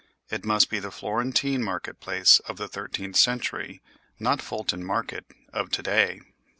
It 0.31 0.43
must 0.45 0.67
be 0.71 0.79
the 0.79 0.89
Florentine 0.89 1.61
market 1.63 1.99
place 1.99 2.39
of 2.47 2.57
the 2.57 2.67
thirteenth 2.67 3.17
century—not 3.17 4.41
Fulton 4.41 4.83
Market 4.83 5.27
of 5.53 5.69
to 5.69 5.83
day. 5.83 6.21